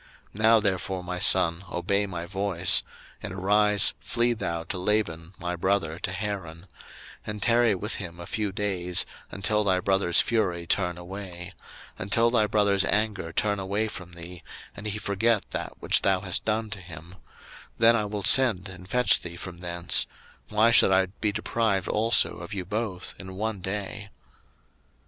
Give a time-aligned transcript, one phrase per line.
[0.33, 2.81] 01:027:043 Now therefore, my son, obey my voice;
[3.23, 6.65] arise, flee thou to Laban my brother to Haran; 01:027:044
[7.27, 11.53] And tarry with him a few days, until thy brother's fury turn away;
[11.99, 14.41] 01:027:045 Until thy brother's anger turn away from thee,
[14.75, 17.13] and he forget that which thou hast done to him:
[17.77, 20.07] then I will send, and fetch thee from thence:
[20.49, 24.09] why should I be deprived also of you both in one day?